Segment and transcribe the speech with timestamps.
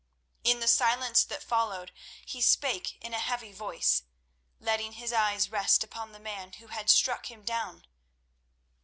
[0.43, 1.91] In the silence that followed
[2.25, 4.01] he spoke in a heavy voice,
[4.59, 7.85] letting his eyes rest upon the man who had struck him down.